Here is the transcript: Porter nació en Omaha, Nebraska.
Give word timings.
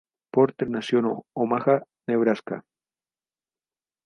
Porter 0.31 0.67
nació 0.67 0.97
en 0.97 1.21
Omaha, 1.35 1.83
Nebraska. 2.07 2.65